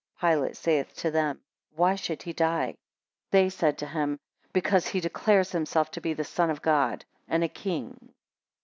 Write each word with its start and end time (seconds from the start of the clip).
20 0.19 0.33
Pilate 0.33 0.57
saith 0.57 0.95
to 0.95 1.11
them, 1.11 1.39
Why 1.75 1.93
should 1.93 2.23
he 2.23 2.33
die? 2.33 2.69
21 3.29 3.29
They 3.29 3.49
said 3.51 3.77
to 3.77 3.85
him, 3.85 4.17
Because 4.51 4.87
he 4.87 4.99
declares 4.99 5.51
himself 5.51 5.91
to 5.91 6.01
be 6.01 6.13
the 6.15 6.23
Son 6.23 6.49
of 6.49 6.63
God 6.63 7.05
and 7.27 7.43
a 7.43 7.47
King. 7.47 8.09